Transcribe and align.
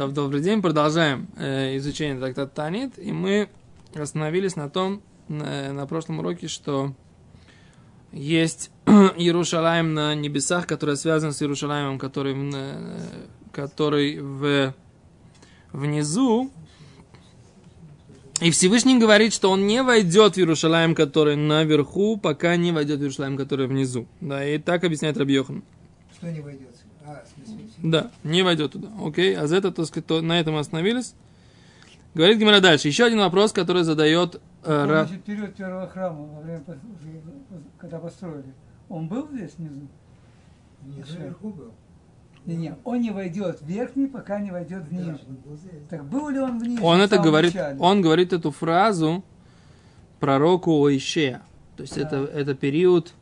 То, 0.00 0.08
добрый 0.08 0.40
день, 0.40 0.62
продолжаем 0.62 1.28
э, 1.36 1.76
изучение 1.76 2.18
трактата 2.18 2.50
Танит, 2.50 2.98
и 2.98 3.12
мы 3.12 3.50
остановились 3.94 4.56
на 4.56 4.70
том, 4.70 5.02
на, 5.28 5.74
на 5.74 5.86
прошлом 5.86 6.20
уроке, 6.20 6.48
что 6.48 6.94
есть 8.10 8.70
Иерушалаем 8.86 9.92
на 9.92 10.14
небесах, 10.14 10.66
который 10.66 10.96
связан 10.96 11.34
с 11.34 11.42
Иерушалаемом, 11.42 11.98
который, 11.98 12.34
э, 12.34 12.98
который 13.52 14.20
в, 14.20 14.74
внизу, 15.74 16.50
и 18.40 18.50
Всевышний 18.50 18.98
говорит, 18.98 19.34
что 19.34 19.50
он 19.50 19.66
не 19.66 19.82
войдет 19.82 20.36
в 20.36 20.38
Иерушалаем, 20.38 20.94
который 20.94 21.36
наверху, 21.36 22.16
пока 22.16 22.56
не 22.56 22.72
войдет 22.72 23.00
в 23.00 23.02
Иерушалаем, 23.02 23.36
который 23.36 23.66
внизу. 23.66 24.08
Да, 24.22 24.42
и 24.42 24.56
так 24.56 24.82
объясняет 24.82 25.18
Рабьехан. 25.18 25.62
Что 26.16 26.32
не 26.32 26.40
войдет? 26.40 26.69
Да, 27.82 28.10
не 28.24 28.42
войдет 28.42 28.72
туда. 28.72 28.88
Окей, 29.02 29.36
а 29.36 29.46
за 29.46 29.56
это, 29.56 29.70
так 29.72 29.86
сказать, 29.86 30.06
то- 30.06 30.20
на 30.22 30.38
этом 30.40 30.56
остановились. 30.56 31.14
Говорит 32.14 32.38
Гимара 32.38 32.60
дальше. 32.60 32.88
Еще 32.88 33.04
один 33.04 33.20
вопрос, 33.20 33.52
который 33.52 33.84
задает 33.84 34.40
э, 34.64 34.70
Ра- 34.70 35.06
Значит, 35.06 35.24
период 35.24 35.54
первого 35.54 35.86
храма, 35.88 36.24
во 36.26 36.40
время, 36.40 36.62
когда 37.78 37.98
построили, 37.98 38.52
он 38.88 39.06
был 39.08 39.28
здесь 39.32 39.52
внизу? 39.56 39.86
Хорошо. 40.96 41.18
наверху 41.18 41.50
был. 41.50 41.72
Не, 42.46 42.56
не, 42.56 42.74
он 42.84 43.00
не 43.00 43.10
войдет 43.10 43.60
в 43.60 43.66
верхний, 43.66 44.06
пока 44.06 44.40
не 44.40 44.50
войдет 44.50 44.84
в 44.88 44.92
нижний. 44.92 45.18
Так 45.88 46.04
был 46.06 46.30
ли 46.30 46.38
он 46.40 46.58
в 46.58 46.62
нижнем? 46.62 46.84
Он 46.84 46.98
в 46.98 47.02
это 47.02 47.18
говорит, 47.18 47.54
начале? 47.54 47.78
он 47.78 48.00
говорит 48.02 48.32
эту 48.32 48.50
фразу 48.50 49.22
пророку 50.18 50.84
Оишея. 50.86 51.42
То 51.76 51.82
есть 51.82 51.94
Да. 51.96 52.00
это, 52.02 52.16
это 52.16 52.54
период, 52.54 53.12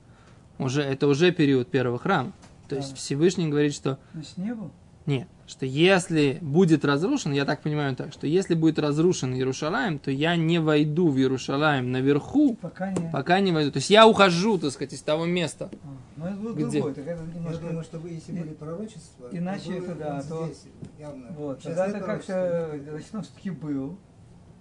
уже, 0.59 0.83
это 0.83 1.07
уже 1.09 1.31
период 1.33 1.69
первого 1.69 1.99
храма. 1.99 2.33
То 2.69 2.77
есть 2.77 2.91
Да. 2.91 2.97
Всевышний 2.97 3.49
говорит, 3.49 3.75
что 3.75 3.99
Значит, 4.13 4.37
не 4.39 4.55
был? 4.55 4.71
нет, 5.07 5.27
что 5.47 5.65
если 5.65 6.39
будет 6.43 6.85
разрушен, 6.85 7.33
я 7.33 7.45
так 7.47 7.63
понимаю 7.63 7.97
так, 7.97 8.13
что 8.13 8.27
если 8.27 8.55
будет 8.55 8.79
разрушен 8.79 9.33
Иерушалаем, 9.35 9.99
то 9.99 10.11
я 10.11 10.37
не 10.37 10.59
войду 10.59 11.09
в 11.09 11.17
Иерушалаем 11.17 11.91
наверху, 11.93 12.57
Пока 12.61 12.93
не. 12.93 13.11
пока 13.11 13.41
не 13.41 13.53
войду. 13.53 13.73
То 13.73 13.79
есть 13.79 13.89
я 13.89 14.07
ухожу, 14.07 14.59
так 14.59 14.71
сказать, 14.73 14.93
из 14.93 15.01
того 15.03 15.25
места. 15.25 15.71
А, 15.83 15.89
Но 16.21 16.29
это 16.29 16.37
был 16.37 16.55
Где? 16.55 16.65
другой, 16.81 16.95
так 16.95 17.07
это 17.07 17.23
Я 17.25 17.35
немножко... 17.35 17.67
думаю, 17.67 17.85
что 17.85 17.99
вы, 18.01 18.11
если 18.11 18.33
были 18.33 18.53
пророчества, 18.53 19.29
иначе 19.33 19.65
то 19.65 19.81
было 19.81 19.85
это 19.87 19.95
да, 19.95 20.15
вот 20.17 20.29
то- 20.29 20.47
здесь 20.47 20.63
явно. 20.99 21.27
Вот, 21.39 21.59
Сейчас 21.63 21.67
тогда 21.77 21.87
это 21.87 22.01
как-то, 22.01 22.79
значит, 22.91 23.15
он 23.15 23.23
все-таки 23.23 23.51
был, 23.51 23.99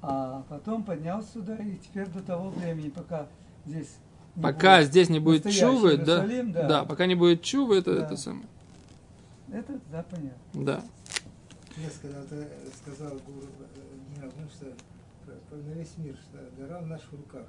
а 0.01 0.43
потом 0.47 0.83
поднялся 0.83 1.27
сюда, 1.33 1.55
и 1.57 1.75
теперь 1.75 2.07
до 2.07 2.21
того 2.21 2.51
времени, 2.51 2.87
пока 2.89 3.27
здесь 3.65 3.97
не 4.37 4.43
Пока 4.43 4.77
будет 4.77 4.87
здесь 4.89 5.09
не 5.09 5.19
будет 5.19 5.49
чувы, 5.51 5.97
да, 5.97 6.25
да. 6.25 6.67
да, 6.67 6.85
пока 6.85 7.05
не 7.07 7.15
будет 7.15 7.41
чувы, 7.41 7.77
это, 7.79 7.95
Да. 7.95 8.05
это 8.05 8.17
самое. 8.17 8.45
Это, 9.51 9.79
да, 9.91 10.03
понятно. 10.03 10.37
Да. 10.53 10.81
Я 11.77 11.89
когда-то 12.01 12.47
сказал 12.81 13.11
Гуру 13.25 13.47
Геннадьевну, 14.15 14.49
что 14.49 14.65
про- 15.25 15.33
про- 15.49 15.57
на 15.57 15.73
весь 15.73 15.97
мир, 15.97 16.15
что 16.17 16.37
гора 16.57 16.79
в 16.81 16.87
наших 16.87 17.11
руках. 17.13 17.47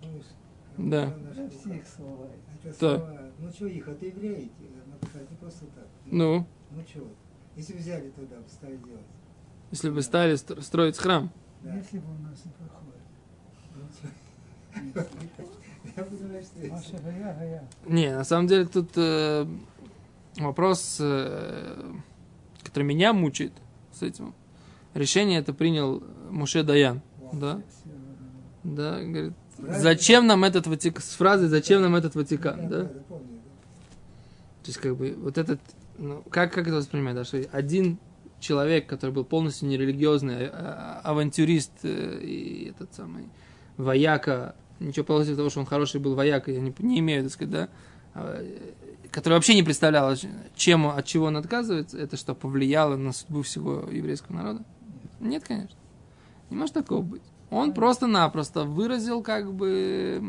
Помнишь? 0.00 0.24
Да. 0.78 1.06
Гора 1.06 1.16
в 1.16 1.22
наших 1.22 1.38
Это 1.38 1.42
руках. 1.54 1.60
все 1.60 1.74
их 1.76 1.86
слова. 1.88 2.26
Это 2.64 2.68
Да. 2.80 2.96
слова. 2.98 3.20
Ну 3.38 3.50
что 3.52 3.66
их, 3.66 3.88
это 3.88 4.06
евреи, 4.06 4.50
сказать, 5.10 5.30
не 5.30 5.36
просто 5.36 5.64
так. 5.74 5.86
Ну, 6.06 6.46
Ну 6.70 6.82
что, 6.88 7.06
если 7.56 7.74
взяли 7.76 8.10
туда, 8.10 8.36
стали 8.48 8.76
делать. 8.76 9.06
если 9.70 9.90
бы 9.90 10.02
стали 10.02 10.34
стро- 10.34 10.60
строить 10.62 10.96
храм. 10.98 11.30
Да. 11.62 11.74
Если 11.74 11.98
бы 11.98 12.06
у 12.10 12.18
нас 12.22 12.38
не 12.44 12.50
проходит. 12.52 14.12
Не, 17.86 18.14
на 18.14 18.24
самом 18.24 18.46
деле 18.46 18.66
тут 18.66 18.90
э, 18.96 19.46
вопрос, 20.36 20.96
э, 21.00 21.92
который 22.62 22.84
меня 22.84 23.12
мучает 23.12 23.52
с 23.92 24.02
этим. 24.02 24.34
Решение 24.94 25.40
это 25.40 25.52
принял 25.52 26.02
Муше 26.30 26.62
Даян. 26.62 27.02
Да, 27.32 27.60
да, 28.62 29.00
говорит, 29.00 29.32
зачем 29.58 30.26
нам 30.26 30.44
этот 30.44 30.66
Ватикан, 30.66 31.02
с 31.02 31.14
фразой 31.14 31.48
«зачем 31.48 31.82
нам 31.82 31.94
этот 31.94 32.14
Ватикан», 32.14 32.68
да? 32.68 32.84
То 32.84 34.68
есть, 34.68 34.78
как 34.78 34.96
бы, 34.96 35.14
вот 35.18 35.38
этот, 35.38 35.60
ну, 35.98 36.22
как, 36.30 36.52
как 36.52 36.66
это 36.68 36.76
воспринимать, 36.76 37.14
да, 37.14 37.24
что 37.24 37.38
один 37.52 37.98
человек, 38.38 38.86
который 38.86 39.10
был 39.10 39.24
полностью 39.24 39.68
нерелигиозный, 39.68 40.48
а- 40.48 41.00
а- 41.04 41.10
авантюрист 41.10 41.72
э, 41.84 42.20
и 42.22 42.68
этот 42.70 42.94
самый 42.94 43.24
вояка, 43.76 44.54
ничего 44.82 45.04
против 45.04 45.36
того, 45.36 45.50
что 45.50 45.60
он 45.60 45.66
хороший 45.66 46.00
был 46.00 46.14
вояка, 46.14 46.50
я 46.52 46.60
не, 46.60 46.74
не 46.80 46.98
имею, 47.00 47.22
так 47.24 47.32
сказать, 47.32 47.50
да, 47.52 47.68
а, 48.14 48.44
который 49.10 49.34
вообще 49.34 49.54
не 49.54 49.62
представлял, 49.62 50.14
чем, 50.56 50.86
от 50.86 51.04
чего 51.06 51.26
он 51.26 51.36
отказывается, 51.36 51.98
это 51.98 52.16
что, 52.16 52.34
повлияло 52.34 52.96
на 52.96 53.12
судьбу 53.12 53.42
всего 53.42 53.88
еврейского 53.90 54.36
народа? 54.36 54.64
Нет, 55.20 55.44
конечно. 55.46 55.76
Не 56.50 56.56
может 56.56 56.74
такого 56.74 57.02
быть. 57.02 57.22
Он 57.50 57.74
просто-напросто 57.74 58.64
выразил, 58.64 59.22
как 59.22 59.52
бы, 59.52 60.22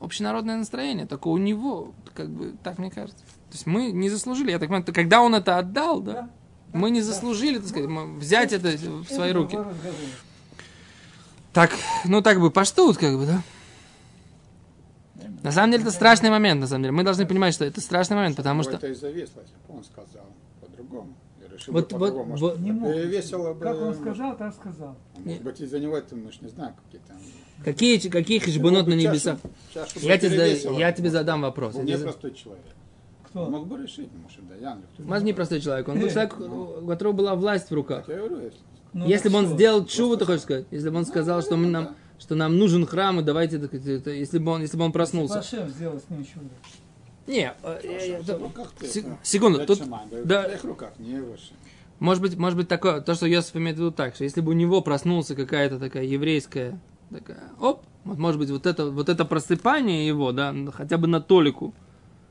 общенародное 0.00 0.56
настроение, 0.56 1.06
только 1.06 1.28
у 1.28 1.36
него, 1.36 1.92
как 2.14 2.28
бы, 2.28 2.54
так 2.62 2.78
мне 2.78 2.90
кажется. 2.90 3.24
То 3.24 3.52
есть 3.52 3.66
мы 3.66 3.92
не 3.92 4.08
заслужили, 4.08 4.50
я 4.50 4.58
так 4.58 4.68
понимаю, 4.68 4.84
когда 4.92 5.20
он 5.22 5.34
это 5.34 5.58
отдал, 5.58 6.00
да, 6.00 6.12
Да. 6.12 6.30
мы 6.72 6.90
не 6.90 7.02
заслужили, 7.02 7.58
так 7.58 7.68
сказать, 7.68 7.88
м- 7.88 8.18
взять 8.18 8.52
это 8.52 8.68
в 8.68 9.04
свои 9.06 9.30
руки. 9.32 9.58
Так, 11.52 11.70
ну 12.04 12.22
так 12.22 12.40
бы 12.40 12.50
поштут, 12.50 12.96
как 12.96 13.16
бы, 13.18 13.26
да. 13.26 13.42
На 15.42 15.52
самом 15.52 15.72
деле 15.72 15.82
это 15.82 15.92
страшный 15.92 16.30
момент, 16.30 16.60
на 16.60 16.66
самом 16.66 16.82
деле. 16.84 16.92
Мы 16.92 17.02
должны 17.02 17.26
понимать, 17.26 17.52
что 17.54 17.64
это 17.64 17.80
страшный 17.80 18.16
момент, 18.16 18.36
потому 18.36 18.62
что... 18.62 18.72
Это 18.72 18.86
и 18.88 18.94
зависло, 18.94 19.40
если 19.40 19.54
бы 19.68 19.76
он 19.78 19.84
сказал 19.84 20.26
по-другому. 20.60 21.14
Я 21.42 21.48
решил 21.54 21.74
Вот- 21.74 21.92
вот- 21.92 21.98
по-другому. 22.00 22.36
вот- 22.36 22.40
Может, 22.52 22.60
Не 22.60 22.72
мог. 22.72 22.94
весело 22.94 23.52
бы... 23.54 23.60
Как 23.60 23.80
он 23.80 23.94
сказал, 23.94 24.36
так 24.36 24.54
сказал. 24.54 24.96
Может 25.24 25.42
быть, 25.42 25.60
из-за 25.60 25.80
него 25.80 25.96
это, 25.96 26.14
мы 26.14 26.30
ж 26.32 26.40
не 26.42 26.48
знаем, 26.48 26.74
какие 26.84 27.00
там... 27.06 27.16
Какие, 27.64 27.98
какие 28.08 28.38
хижбонот 28.38 28.86
на 28.86 28.92
Чашу- 28.94 28.96
небесах? 28.96 29.38
чашу 29.74 29.98
Я 30.00 30.18
тебе, 30.18 30.56
задаю- 30.56 30.78
я 30.78 30.92
тебе 30.92 31.10
задам 31.10 31.42
вопрос. 31.42 31.74
Он 31.74 31.86
за- 31.86 31.92
непростой 31.98 32.34
человек. 32.34 32.64
Кто? 33.28 33.48
Мог 33.50 33.66
бы 33.66 33.82
решить, 33.82 34.10
может, 34.22 34.38
или 34.38 34.58
кто-то. 34.94 35.08
Маз 35.08 35.22
не 35.22 35.32
простой 35.32 35.60
человек, 35.60 35.88
он 35.88 35.98
был 36.00 36.08
человек, 36.08 36.38
у 36.38 36.86
которого 36.86 37.12
была 37.12 37.34
власть 37.34 37.70
в 37.70 37.74
руках. 37.74 38.08
Я 38.08 38.16
говорю, 38.16 38.40
если... 38.40 38.58
Ну, 38.92 39.06
Если 39.06 39.28
бы 39.28 39.38
он 39.38 39.46
что? 39.46 39.54
сделал 39.54 39.86
чуву, 39.86 40.16
ты 40.16 40.24
хочешь 40.26 40.42
сказать? 40.42 40.66
Если 40.70 40.90
бы 40.90 40.96
он 40.98 41.06
сказал, 41.06 41.42
что, 41.42 41.56
мы 41.56 41.66
нам, 41.66 41.96
что 42.18 42.34
нам 42.34 42.58
нужен 42.58 42.86
храм, 42.86 43.20
и 43.20 43.22
давайте, 43.22 43.58
так 43.58 43.72
это- 43.72 44.10
если 44.10 44.38
бы 44.38 44.52
он, 44.52 44.60
если 44.62 44.76
бы 44.76 44.84
он 44.84 44.92
проснулся. 44.92 45.36
Пашем 45.36 45.68
сделал 45.68 45.98
с 45.98 46.10
ним 46.10 46.24
чудо. 46.24 46.50
Не, 47.26 47.54
э, 47.62 48.18
се- 48.86 49.02
да. 49.02 49.18
секунду, 49.22 49.64
тут, 49.64 49.80
да. 50.24 50.42
В 50.42 50.44
твоих 50.46 50.64
руках, 50.64 50.92
не 50.98 51.20
выше. 51.20 51.52
может 52.00 52.20
быть, 52.20 52.36
может 52.36 52.58
быть 52.58 52.68
такое, 52.68 53.00
то, 53.00 53.14
что 53.14 53.26
Йосиф 53.26 53.56
имеет 53.56 53.76
в 53.76 53.80
виду 53.80 53.92
так, 53.92 54.14
что 54.16 54.24
если 54.24 54.40
бы 54.40 54.50
у 54.50 54.54
него 54.54 54.82
проснулся 54.82 55.34
какая-то 55.36 55.78
такая 55.78 56.04
еврейская, 56.04 56.78
такая, 57.10 57.38
оп, 57.60 57.84
вот, 58.04 58.18
может 58.18 58.40
быть, 58.40 58.50
вот 58.50 58.66
это, 58.66 58.90
вот 58.90 59.08
это 59.08 59.24
просыпание 59.24 60.06
его, 60.06 60.32
да, 60.32 60.52
ну, 60.52 60.72
хотя 60.72 60.98
бы 60.98 61.06
на 61.06 61.20
толику, 61.20 61.72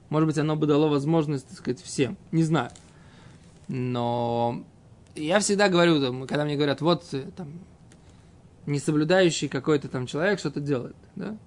может 0.10 0.28
быть, 0.28 0.38
оно 0.38 0.58
бы 0.58 0.68
дало 0.68 0.90
возможность, 0.90 1.48
так 1.48 1.58
сказать, 1.58 1.82
всем, 1.82 2.18
не 2.34 2.44
знаю. 2.44 2.70
Но 3.70 4.64
я 5.16 5.40
всегда 5.40 5.70
говорю, 5.70 6.02
там, 6.02 6.28
когда 6.28 6.46
мне 6.46 6.56
говорят, 6.56 6.82
вот, 6.82 7.06
э, 7.14 7.30
там, 7.36 7.60
не 8.66 8.80
соблюдающий 8.80 9.48
какой-то 9.48 9.88
там 9.88 10.08
человек 10.08 10.40
что-то 10.40 10.60
делает, 10.60 10.96
да, 11.16 11.38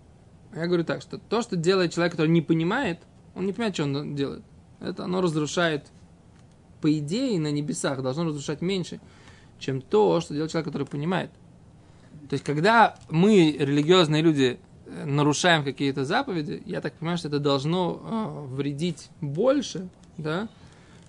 я 0.54 0.66
говорю 0.66 0.84
так, 0.84 1.02
что 1.02 1.18
то, 1.18 1.42
что 1.42 1.56
делает 1.56 1.92
человек, 1.92 2.12
который 2.12 2.30
не 2.30 2.42
понимает, 2.42 3.00
он 3.34 3.46
не 3.46 3.52
понимает, 3.52 3.74
что 3.74 3.84
он 3.84 4.14
делает. 4.14 4.42
Это 4.80 5.04
оно 5.04 5.20
разрушает, 5.20 5.86
по 6.80 6.92
идее, 6.98 7.40
на 7.40 7.50
небесах 7.50 8.02
должно 8.02 8.24
разрушать 8.24 8.60
меньше, 8.60 9.00
чем 9.58 9.80
то, 9.80 10.20
что 10.20 10.34
делает 10.34 10.52
человек, 10.52 10.66
который 10.66 10.86
понимает. 10.86 11.30
То 12.28 12.34
есть, 12.34 12.44
когда 12.44 12.96
мы, 13.10 13.56
религиозные 13.58 14.22
люди, 14.22 14.58
э, 14.86 15.04
нарушаем 15.04 15.64
какие-то 15.64 16.04
заповеди, 16.04 16.62
я 16.66 16.80
так 16.80 16.94
понимаю, 16.94 17.18
что 17.18 17.28
это 17.28 17.38
должно 17.38 18.46
э, 18.50 18.54
вредить 18.54 19.08
больше, 19.20 19.88
да, 20.16 20.48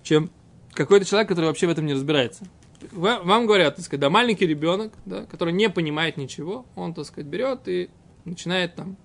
чем 0.02 0.30
какой-то 0.76 1.04
человек, 1.06 1.28
который 1.28 1.46
вообще 1.46 1.66
в 1.66 1.70
этом 1.70 1.86
не 1.86 1.94
разбирается. 1.94 2.44
Ва- 2.92 3.20
Вам 3.22 3.46
говорят, 3.46 3.76
так 3.76 3.84
сказать, 3.84 4.00
да, 4.00 4.10
маленький 4.10 4.46
ребенок, 4.46 4.92
да, 5.04 5.24
который 5.24 5.52
не 5.52 5.68
понимает 5.70 6.16
ничего, 6.16 6.66
он, 6.76 6.94
так 6.94 7.06
сказать, 7.06 7.26
берет 7.26 7.66
и 7.66 7.90
начинает 8.24 8.74
там 8.76 8.96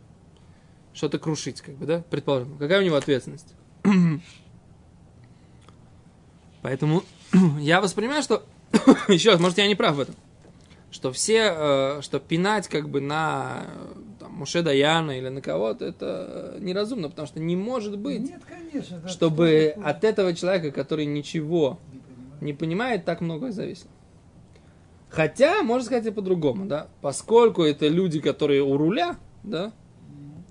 что-то 0.93 1.17
крушить, 1.19 1.61
как 1.61 1.75
бы, 1.75 1.85
да, 1.85 2.03
предположим. 2.09 2.57
Какая 2.57 2.81
у 2.81 2.83
него 2.83 2.97
ответственность? 2.97 3.53
Поэтому 6.61 7.03
я 7.59 7.81
воспринимаю, 7.81 8.21
что, 8.23 8.43
еще 9.07 9.31
раз, 9.31 9.39
может, 9.39 9.57
я 9.57 9.67
не 9.67 9.75
прав 9.75 9.95
в 9.95 9.99
этом, 10.01 10.15
что 10.91 11.11
все, 11.11 11.53
э, 11.55 12.01
что 12.01 12.19
пинать 12.19 12.67
как 12.67 12.89
бы 12.89 13.01
на 13.01 13.65
Муше 14.41 14.63
Даяна 14.63 15.11
или 15.11 15.29
на 15.29 15.39
кого-то, 15.39 15.85
это 15.85 16.55
э, 16.55 16.57
неразумно, 16.61 17.09
потому 17.09 17.27
что 17.27 17.39
не 17.39 17.55
может 17.55 17.99
быть, 17.99 18.21
Нет, 18.21 18.41
конечно. 18.43 18.97
да, 18.97 19.07
чтобы 19.07 19.75
от 19.83 20.03
этого 20.03 20.33
человека, 20.33 20.71
который 20.71 21.05
ничего 21.05 21.77
Не 21.93 21.99
понимаю. 21.99 22.37
не 22.41 22.53
понимает, 22.53 23.05
так 23.05 23.21
многое 23.21 23.51
зависит. 23.51 23.85
Хотя, 25.09 25.61
можно 25.61 25.85
сказать 25.85 26.07
и 26.07 26.09
по-другому, 26.11 26.65
да, 26.65 26.87
поскольку 27.01 27.61
это 27.61 27.87
люди, 27.87 28.19
которые 28.19 28.63
у 28.63 28.77
руля, 28.77 29.17
да, 29.43 29.73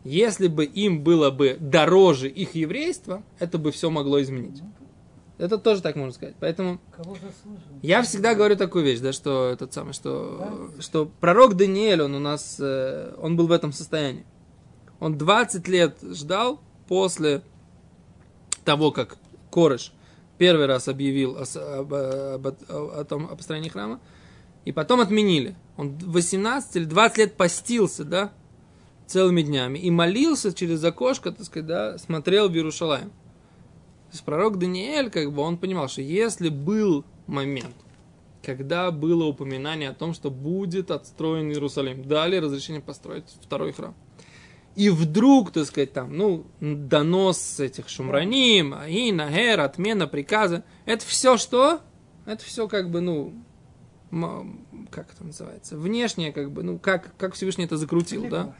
если 0.05 0.47
бы 0.47 0.65
им 0.65 1.03
было 1.03 1.31
бы 1.33 1.57
дороже 1.59 2.29
их 2.29 2.55
еврейство, 2.55 3.25
это 3.41 3.59
бы 3.59 3.73
все 3.73 3.91
могло 3.91 4.23
изменить. 4.23 4.63
Это 5.41 5.59
тоже 5.59 5.81
так 5.83 5.97
можно 5.97 6.13
сказать. 6.13 6.35
Поэтому 6.41 6.79
я 7.83 8.03
всегда 8.03 8.35
говорю 8.35 8.57
такую 8.57 8.85
вещь, 8.85 9.01
да, 9.01 9.13
что 9.13 9.51
этот 9.51 9.73
самый, 9.73 9.93
что, 9.95 10.71
что 10.81 11.07
пророк 11.21 11.57
Даниэль, 11.57 12.03
он 12.03 12.15
у 12.15 12.19
нас, 12.21 12.57
э, 12.61 13.15
он 13.21 13.37
был 13.37 13.47
в 13.47 13.53
этом 13.53 13.73
состоянии. 13.73 14.25
Он 15.01 15.17
20 15.17 15.67
лет 15.69 15.97
ждал 16.03 16.61
после 16.89 17.43
того, 18.65 18.93
как 18.93 19.17
Корыш 19.51 19.93
первый 20.39 20.67
раз 20.67 20.89
объявил 20.89 21.37
о, 21.39 21.45
об, 21.81 21.95
об- 21.95 22.47
о- 22.69 23.01
о 23.01 23.05
том, 23.05 23.27
о 23.31 23.37
построении 23.37 23.69
храма, 23.69 24.01
и 24.65 24.73
потом 24.73 25.01
отменили. 25.01 25.57
Он 25.77 25.97
18 25.99 26.77
или 26.77 26.85
20 26.85 27.19
лет 27.19 27.37
постился, 27.37 28.05
да, 28.05 28.33
целыми 29.07 29.43
днями, 29.43 29.79
и 29.79 29.91
молился 29.91 30.53
через 30.53 30.85
окошко, 30.85 31.33
так 31.33 31.45
сказать, 31.47 31.67
да, 31.67 31.99
смотрел 31.99 32.49
в 32.49 32.55
Иерушалаем. 32.55 33.11
То 34.11 34.15
есть 34.15 34.25
пророк 34.25 34.59
Даниэль, 34.59 35.09
как 35.09 35.33
бы, 35.33 35.43
он 35.43 35.57
понимал, 35.57 35.89
что 35.89 36.03
если 36.03 36.49
был 36.49 37.05
момент, 37.29 37.77
когда 38.43 38.91
было 38.91 39.25
упоминание 39.25 39.91
о 39.91 39.95
том, 39.95 40.15
что 40.15 40.31
будет 40.31 40.91
отстроен 40.91 41.51
Иерусалим, 41.51 42.03
дали 42.03 42.37
разрешение 42.37 42.83
построить 42.83 43.25
второй 43.41 43.73
храм. 43.73 43.95
И 44.75 44.89
вдруг, 44.89 45.53
так 45.53 45.65
сказать, 45.67 45.93
там, 45.93 46.17
ну, 46.17 46.47
донос 46.61 47.61
этих 47.61 47.89
шумраним, 47.89 48.75
и 48.75 49.13
нагер, 49.13 49.61
отмена 49.61 50.07
приказа, 50.09 50.65
это 50.87 51.05
все 51.07 51.37
что? 51.37 51.81
Это 52.27 52.45
все 52.45 52.67
как 52.67 52.91
бы, 52.91 53.01
ну, 53.01 53.35
как 54.91 55.13
это 55.13 55.25
называется? 55.25 55.77
Внешнее, 55.77 56.33
как 56.33 56.51
бы, 56.51 56.63
ну, 56.65 56.79
как, 56.79 57.17
как 57.17 57.35
Всевышний 57.35 57.65
это 57.65 57.77
закрутил, 57.77 58.29
да? 58.29 58.55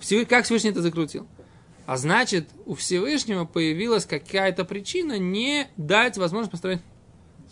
Всевы- 0.00 0.26
как 0.26 0.44
Всевышний 0.44 0.70
это 0.70 0.82
закрутил? 0.82 1.26
А 1.86 1.96
значит, 1.96 2.48
у 2.64 2.74
Всевышнего 2.74 3.44
появилась 3.44 4.06
какая-то 4.06 4.64
причина 4.64 5.18
не 5.18 5.68
дать 5.76 6.16
возможность 6.16 6.50
построить 6.50 6.80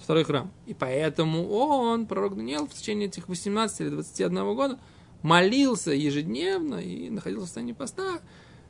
второй 0.02 0.24
храм. 0.24 0.50
И 0.66 0.74
поэтому 0.74 1.48
он, 1.50 2.06
пророк 2.06 2.36
Даниил, 2.36 2.66
в 2.66 2.72
течение 2.72 3.08
этих 3.08 3.28
18 3.28 3.80
или 3.80 3.88
21 3.90 4.54
года 4.54 4.78
молился 5.22 5.92
ежедневно 5.92 6.76
и 6.76 7.10
находился 7.10 7.44
в 7.44 7.48
состоянии 7.48 7.72
поста, 7.72 8.20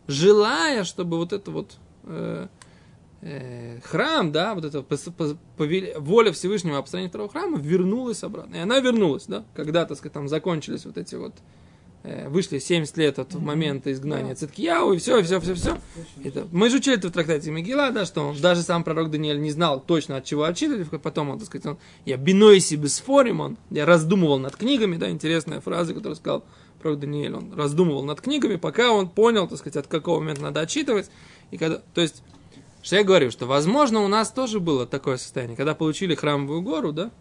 желая, 0.07 0.85
чтобы 0.85 1.17
вот 1.17 1.33
это 1.33 1.51
вот 1.51 1.77
э, 2.05 2.49
э, 3.23 3.81
храм, 3.83 4.33
да, 4.33 4.55
вот 4.55 4.65
эта 4.65 4.85
воля 6.01 6.33
Всевышнего 6.33 6.79
о 6.79 6.83
построении 6.83 7.09
второго 7.09 7.31
храма 7.31 7.59
вернулась 7.59 8.23
обратно. 8.25 8.57
И 8.57 8.59
она 8.59 8.81
вернулась, 8.81 9.27
да, 9.27 9.45
когда, 9.55 9.87
так 9.87 9.97
сказать, 9.97 10.13
там 10.13 10.29
закончились 10.29 10.85
вот 10.85 10.99
эти 10.99 11.15
вот 11.15 11.35
вышли 12.03 12.59
70 12.59 12.97
лет 12.97 13.19
от 13.19 13.35
момента 13.35 13.93
изгнания 13.93 14.35
Циткияу, 14.35 14.93
и 14.93 14.99
все, 14.99 15.23
все, 15.23 15.41
все, 15.41 15.55
все. 15.55 15.79
Это, 16.25 16.49
мы 16.51 16.69
же 16.69 16.79
учили 16.79 16.97
это 16.97 17.09
в 17.09 17.13
трактате 17.13 17.51
Мегила, 17.51 17.91
да, 17.91 18.05
что 18.05 18.23
он, 18.23 18.41
даже 18.41 18.63
сам 18.63 18.83
пророк 18.83 19.11
Даниэль 19.11 19.41
не 19.41 19.53
знал 19.53 19.81
точно, 19.81 20.17
от 20.17 20.25
чего 20.25 20.43
отчитывать, 20.43 20.89
потом 21.01 21.31
он, 21.31 21.39
так 21.39 21.47
сказать, 21.47 21.67
он, 21.67 21.79
я 22.05 22.17
бинойси 22.17 22.75
бесфорим, 22.75 23.41
он, 23.41 23.57
я 23.71 23.87
раздумывал 23.87 24.39
над 24.39 24.57
книгами, 24.57 24.97
да, 24.97 25.11
интересная 25.11 25.61
фраза, 25.61 25.95
которую 25.95 26.17
сказал 26.17 26.45
пророк 26.81 26.99
Даниэль, 26.99 27.35
он 27.35 27.55
раздумывал 27.55 28.03
над 28.03 28.21
книгами, 28.21 28.57
пока 28.57 28.91
он 28.91 29.09
понял, 29.09 29.47
так 29.47 29.59
сказать, 29.59 29.77
от 29.77 29.87
какого 29.87 30.19
момента 30.19 30.43
надо 30.43 30.61
отчитывать, 30.61 31.09
и 31.53 31.57
когда, 31.57 31.81
то 31.95 32.01
есть, 32.01 32.25
что 32.83 32.97
я 32.97 33.05
говорю, 33.05 33.31
что, 33.31 33.47
возможно, 33.47 34.01
у 34.01 34.09
нас 34.09 34.33
тоже 34.33 34.59
было 34.59 34.87
такое 34.87 35.19
состояние, 35.19 35.57
когда 35.57 35.77
получили 35.77 36.17
храмовую 36.17 36.63
гору, 36.63 36.93
да, 36.93 37.13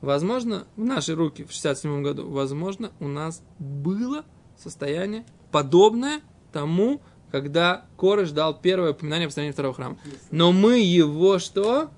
возможно, 0.00 0.66
в 0.76 0.84
наши 0.84 1.14
руки 1.14 1.44
в 1.44 1.52
67 1.52 2.02
году, 2.02 2.28
возможно, 2.28 2.92
у 3.00 3.08
нас 3.08 3.42
было 3.58 4.24
состояние 4.56 5.24
подобное 5.50 6.20
тому, 6.52 7.00
когда 7.30 7.86
Корыш 7.96 8.30
дал 8.30 8.58
первое 8.58 8.92
упоминание 8.92 9.26
о 9.26 9.28
построении 9.28 9.52
второго 9.52 9.74
храма. 9.74 9.98
Но 10.30 10.52
мы 10.52 10.80
его 10.80 11.38
что? 11.38 11.90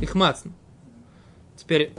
Ихмацн. 0.00 0.50
Теперь, 1.56 1.92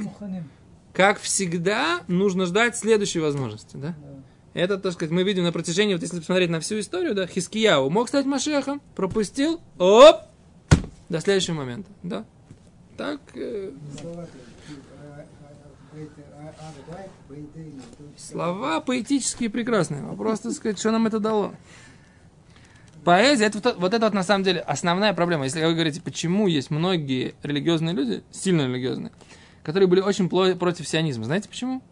муханим. 0.00 0.48
как 0.92 1.20
всегда, 1.20 2.00
нужно 2.08 2.46
ждать 2.46 2.76
следующей 2.76 3.20
возможности, 3.20 3.76
да? 3.76 3.94
Да. 4.00 4.16
Это, 4.54 4.78
так 4.78 4.94
сказать, 4.94 5.12
мы 5.12 5.22
видим 5.22 5.44
на 5.44 5.52
протяжении, 5.52 5.92
вот 5.92 6.02
если 6.02 6.18
посмотреть 6.18 6.48
на 6.48 6.60
всю 6.60 6.80
историю, 6.80 7.14
да, 7.14 7.26
Хискияу 7.26 7.90
мог 7.90 8.08
стать 8.08 8.24
Машехом, 8.24 8.80
пропустил, 8.94 9.60
оп, 9.78 10.22
до 11.10 11.20
следующего 11.20 11.54
момента, 11.54 11.90
да. 12.02 12.24
Так, 12.96 13.20
э, 13.34 13.72
Слова 18.16 18.80
поэтические 18.80 19.50
прекрасные. 19.50 20.02
Вопрос, 20.02 20.40
так 20.40 20.52
сказать, 20.52 20.78
что 20.78 20.90
нам 20.90 21.06
это 21.06 21.20
дало? 21.20 21.54
Поэзия, 23.04 23.46
это 23.46 23.60
вот, 23.62 23.76
вот 23.78 23.94
это 23.94 24.06
вот 24.06 24.14
на 24.14 24.22
самом 24.22 24.44
деле 24.44 24.60
основная 24.60 25.12
проблема. 25.14 25.44
Если 25.44 25.62
вы 25.64 25.74
говорите, 25.74 26.00
почему 26.00 26.46
есть 26.48 26.70
многие 26.70 27.34
религиозные 27.42 27.94
люди, 27.94 28.24
сильно 28.32 28.62
религиозные, 28.62 29.12
которые 29.62 29.88
были 29.88 30.00
очень 30.00 30.28
против 30.28 30.88
сионизма. 30.88 31.24
Знаете 31.24 31.48
почему? 31.48 31.82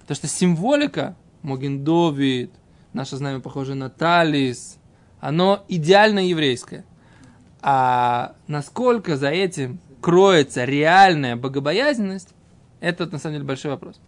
Потому 0.00 0.16
что 0.16 0.26
символика 0.28 1.16
Могендовид, 1.42 2.52
наше 2.92 3.16
знамя 3.16 3.40
похоже 3.40 3.74
на 3.74 3.90
Талис, 3.90 4.78
оно 5.20 5.64
идеально 5.68 6.20
еврейское. 6.26 6.84
А 7.60 8.34
насколько 8.46 9.16
за 9.16 9.28
этим 9.28 9.80
кроется 10.00 10.64
реальная 10.64 11.36
богобоязненность, 11.36 12.28
это 12.80 13.06
на 13.06 13.18
самом 13.18 13.36
деле 13.36 13.44
большой 13.44 13.72
вопрос. 13.72 14.00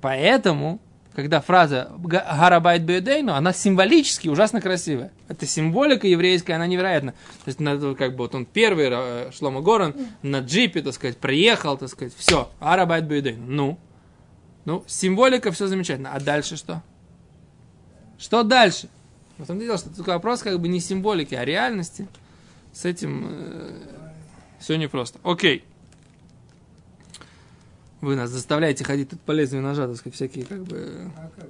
Поэтому, 0.00 0.80
когда 1.14 1.40
фраза 1.40 1.90
«Га- 1.98 2.26
«Гарабайт 2.38 2.82
беюдейну», 2.82 3.32
она 3.32 3.52
символически 3.52 4.28
ужасно 4.28 4.60
красивая. 4.60 5.12
Это 5.28 5.46
символика 5.46 6.06
еврейская, 6.06 6.54
она 6.54 6.66
невероятна. 6.66 7.12
То 7.44 7.48
есть, 7.48 7.58
как 7.96 8.12
бы, 8.12 8.18
вот 8.18 8.34
он 8.34 8.44
первый, 8.44 8.88
э, 8.90 9.30
Шломо 9.32 9.62
Горан, 9.62 9.94
на 10.22 10.40
джипе, 10.40 10.82
так 10.82 10.94
сказать, 10.94 11.16
приехал, 11.16 11.76
так 11.76 11.88
сказать, 11.88 12.14
все, 12.16 12.50
«Гарабайт 12.60 13.04
беюдейну». 13.06 13.44
Ну, 13.46 13.78
ну, 14.66 14.84
символика, 14.86 15.52
все 15.52 15.68
замечательно. 15.68 16.12
А 16.12 16.20
дальше 16.20 16.56
что? 16.56 16.82
Что 18.18 18.42
дальше? 18.42 18.88
В 19.38 19.46
том 19.46 19.58
дело, 19.58 19.78
что 19.78 19.90
такой 19.90 20.14
вопрос 20.14 20.42
как 20.42 20.58
бы 20.60 20.68
не 20.68 20.80
символики, 20.80 21.34
а 21.34 21.44
реальности. 21.44 22.08
С 22.72 22.84
этим 22.84 23.28
все 24.58 24.76
непросто. 24.76 25.18
Окей. 25.22 25.64
Вы 28.00 28.16
нас 28.16 28.30
заставляете 28.30 28.84
ходить 28.84 29.10
тут 29.10 29.20
по 29.20 29.32
лезвию 29.32 29.62
ножа, 29.62 29.86
так 29.86 29.96
сказать, 29.96 30.14
всякие 30.14 30.44
как 30.44 30.62
бы 30.64 31.10
А 31.16 31.30
как 31.36 31.48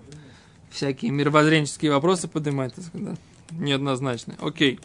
всякие 0.70 1.10
мировоззренческие 1.10 1.90
вопросы 1.90 2.28
поднимать, 2.28 2.74
так 2.74 2.84
сказать, 2.84 3.06
да? 3.06 3.16
неоднозначные. 3.56 4.36
Окей. 4.40 4.78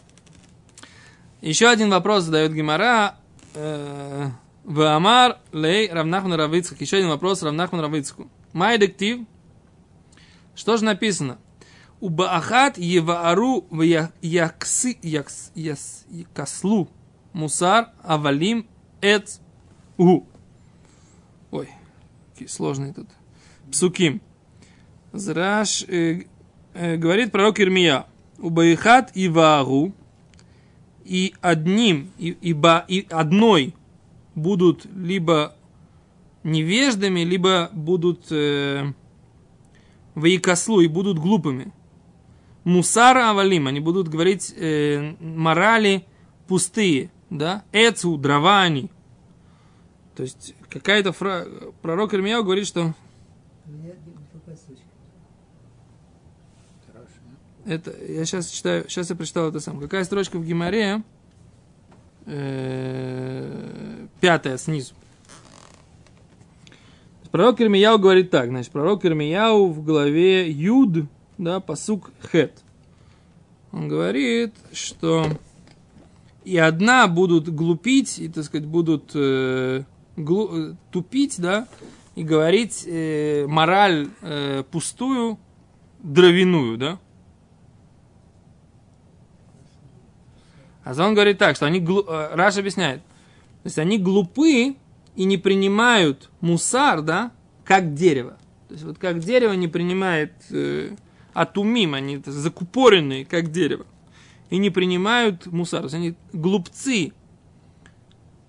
Еще 1.40 1.68
один 1.68 1.90
вопрос 1.90 2.24
задает 2.24 2.52
Гимара. 2.52 3.16
Э, 3.54 4.30
Ваамар 4.64 5.38
лей 5.52 5.90
Равнахман 5.90 6.34
Равицкак. 6.34 6.80
Еще 6.80 6.98
один 6.98 7.08
вопрос 7.08 7.42
Равнахман 7.42 7.80
Равицку. 7.82 8.30
Май 8.52 8.78
дектив. 8.78 9.20
Что 10.54 10.76
же 10.76 10.84
написано? 10.84 11.38
У 12.00 12.08
Баахат 12.08 12.78
Еваару 12.78 13.66
в 13.70 13.82
Яксы 13.82 14.98
Якс 15.02 15.52
Якаслу 15.54 16.88
Мусар 17.32 17.90
Авалим 18.02 18.66
Эц 19.00 19.40
У. 19.98 20.22
Ой, 21.50 21.68
какие 22.32 22.48
сложные 22.48 22.92
тут. 22.92 23.08
Псуким. 23.70 24.20
Зраш 25.12 25.84
э, 25.88 26.24
э, 26.74 26.96
говорит 26.96 27.32
пророк 27.32 27.58
Ирмия. 27.60 28.06
У 28.38 28.50
Баихат 28.50 29.12
и 29.14 29.28
Ваагу 29.28 29.92
и 31.04 31.34
одним, 31.40 32.10
и, 32.18 32.30
и, 32.30 32.52
ба- 32.52 32.84
и 32.88 33.06
одной 33.10 33.74
будут 34.34 34.86
либо 34.86 35.54
невеждами, 36.42 37.20
либо 37.20 37.70
будут 37.72 38.26
э, 38.30 38.92
в 40.14 40.24
Якослу 40.24 40.80
и 40.80 40.88
будут 40.88 41.18
глупыми. 41.18 41.72
Мусара 42.64 43.30
Авалим, 43.30 43.66
они 43.66 43.80
будут 43.80 44.08
говорить 44.08 44.54
э, 44.56 45.14
морали 45.20 46.04
пустые, 46.46 47.10
да? 47.32 47.64
Эцу, 47.72 48.16
дрова 48.16 48.62
они. 48.62 48.90
То 50.14 50.22
есть 50.22 50.54
какая-то 50.68 51.12
фра... 51.12 51.46
пророк 51.80 52.14
Ирмияу 52.14 52.44
говорит, 52.44 52.66
что. 52.66 52.94
Это, 57.64 57.94
я 58.06 58.24
сейчас 58.24 58.48
читаю, 58.48 58.88
сейчас 58.88 59.10
я 59.10 59.16
прочитал 59.16 59.48
это 59.48 59.60
сам. 59.60 59.78
Какая 59.78 60.04
строчка 60.04 60.36
в 60.38 60.44
Гимаре? 60.44 61.02
Э, 62.26 64.06
Пятая 64.20 64.58
снизу. 64.58 64.94
Пророк 67.30 67.60
Ирмияу 67.60 67.98
говорит 67.98 68.30
так, 68.30 68.48
значит, 68.48 68.72
пророк 68.72 69.06
Ирмияу 69.06 69.68
в 69.68 69.82
главе 69.82 70.50
Юд, 70.50 71.06
да, 71.38 71.60
посук 71.60 72.10
Хет. 72.30 72.52
Он 73.70 73.88
говорит, 73.88 74.54
что 74.72 75.26
и 76.44 76.56
одна 76.56 77.06
будут 77.06 77.48
глупить, 77.48 78.18
и, 78.18 78.28
так 78.28 78.44
сказать, 78.44 78.66
будут 78.66 79.12
э, 79.14 79.84
глу- 80.16 80.50
э, 80.72 80.74
тупить, 80.90 81.40
да, 81.40 81.68
и 82.14 82.22
говорить 82.22 82.84
э, 82.86 83.46
мораль 83.48 84.08
э, 84.22 84.64
пустую, 84.70 85.38
дровяную, 86.02 86.78
да. 86.78 86.98
А 90.84 90.94
он 91.00 91.14
говорит 91.14 91.38
так, 91.38 91.56
что 91.56 91.66
они, 91.66 91.80
глу- 91.80 92.04
э, 92.08 92.34
Раш 92.34 92.58
объясняет, 92.58 93.02
то 93.02 93.66
есть 93.66 93.78
они 93.78 93.98
глупы 93.98 94.74
и 95.14 95.24
не 95.24 95.36
принимают 95.38 96.30
мусар, 96.40 97.02
да, 97.02 97.30
как 97.64 97.94
дерево. 97.94 98.36
То 98.68 98.74
есть 98.74 98.84
вот 98.84 98.98
как 98.98 99.20
дерево 99.20 99.52
не 99.52 99.68
принимает 99.68 100.32
э, 100.50 100.96
атумим, 101.34 101.94
они 101.94 102.20
закупоренные, 102.24 103.24
как 103.24 103.52
дерево. 103.52 103.86
И 104.52 104.58
не 104.58 104.68
принимают 104.68 105.46
мусар. 105.46 105.80
То 105.80 105.84
есть 105.86 105.94
они 105.94 106.14
глупцы 106.34 107.12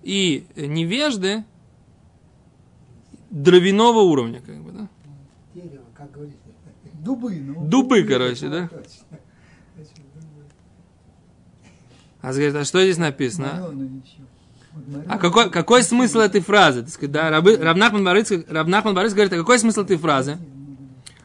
и 0.02 0.46
невежды 0.54 1.44
дровяного 3.30 4.00
уровня, 4.00 4.42
как 4.42 4.62
бы, 4.62 4.72
да. 4.72 4.88
Дерево, 5.54 5.84
как 5.96 6.12
говорится. 6.12 6.38
Дубы, 6.92 7.34
ну. 7.34 7.64
Дубы, 7.64 8.02
короче, 8.02 8.50
да. 8.50 8.68
Точно. 8.68 8.82
Дубы. 10.14 10.44
А 12.20 12.32
говорит, 12.32 12.54
а 12.54 12.64
что 12.66 12.82
здесь 12.82 12.98
написано? 12.98 13.72
А 15.08 15.16
какой, 15.16 15.48
какой 15.48 15.82
смысл 15.82 16.18
этой 16.18 16.42
фразы? 16.42 16.82
Так 16.82 16.90
сказать, 16.90 17.12
да, 17.12 17.30
Рабы- 17.30 17.56
Рабнахман 17.56 18.04
Барыц, 18.04 18.30
Рабнахман 18.46 18.94
Барыц 18.94 19.14
говорит, 19.14 19.32
а 19.32 19.36
какой 19.38 19.58
смысл 19.58 19.80
этой 19.84 19.96
фразы? 19.96 20.36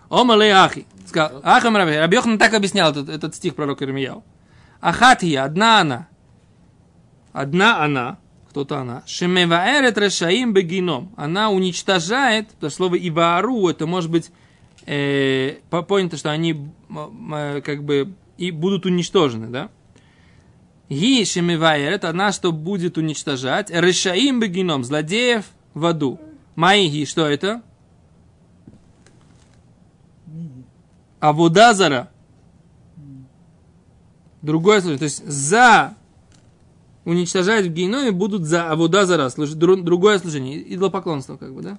Омалей 0.09 0.51
ахи. 0.51 0.86
Сказал, 1.05 1.41
ахам 1.43 1.75
Раби. 1.75 2.15
Йохан 2.15 2.39
так 2.39 2.53
объяснял 2.53 2.91
этот, 2.91 3.09
этот 3.09 3.36
стих 3.36 3.55
пророка 3.55 3.83
Ирмияу. 3.83 4.24
Ахатия, 4.81 5.43
одна 5.43 5.81
она. 5.81 6.07
Одна 7.33 7.83
она. 7.83 8.17
Кто-то 8.50 8.79
она. 8.79 9.03
Шемеваэрет 9.05 9.98
решаим 9.98 10.53
бегином. 10.53 11.13
Она 11.15 11.50
уничтожает, 11.51 12.50
то 12.59 12.69
слово 12.69 12.95
иваару, 12.95 13.67
это 13.67 13.86
может 13.86 14.09
быть 14.09 14.31
э, 14.86 15.57
по- 15.69 15.83
понято, 15.83 16.17
что 16.17 16.31
они 16.31 16.51
м, 16.89 17.62
как 17.63 17.83
бы 17.83 18.13
и 18.38 18.51
будут 18.51 18.86
уничтожены, 18.86 19.48
да? 19.48 19.69
Ги 20.89 21.24
шемивайер, 21.24 21.91
это 21.93 22.09
она, 22.09 22.31
что 22.31 22.51
будет 22.51 22.98
уничтожать. 22.98 23.69
Решаим 23.69 24.39
бегином, 24.39 24.83
злодеев 24.83 25.45
в 25.75 25.86
аду. 25.86 26.19
Майги, 26.55 27.05
что 27.05 27.27
это? 27.27 27.62
Миги. 30.25 30.63
Другое 34.41 34.81
слово. 34.81 34.98
То 34.98 35.05
есть 35.05 35.25
за 35.25 35.96
уничтожать 37.05 37.65
в 37.65 37.74
геноме 37.74 38.12
будут 38.12 38.43
за 38.43 38.69
Авудазара, 38.72 39.29
служ- 39.29 39.55
дру- 39.55 39.81
другое 39.81 40.19
служение. 40.19 40.62
Идолопоклонство, 40.74 41.38
как 41.38 41.53
бы, 41.53 41.62
да? 41.62 41.77